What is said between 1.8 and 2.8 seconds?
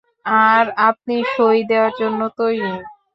জন্য তৈরি।